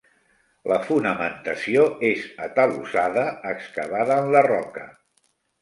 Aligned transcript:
La 0.71 0.77
fonamentació 0.85 1.83
és 2.09 2.25
atalussada, 2.47 3.29
excavada 3.53 4.21
en 4.25 4.37
la 4.39 4.47
roca. 4.53 4.89